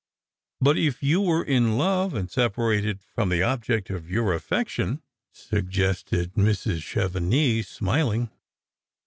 "But 0.61 0.79
if 0.79 1.03
you 1.03 1.21
were 1.21 1.43
in 1.43 1.77
love, 1.77 2.15
and 2.15 2.27
separated 2.27 2.99
from 3.13 3.29
the 3.29 3.43
object 3.43 3.91
of 3.91 4.09
your 4.09 4.33
aff'ection?" 4.33 5.03
suggested 5.31 6.33
Mrs. 6.33 6.81
Chevenix, 6.81 7.67
smiling. 7.67 8.31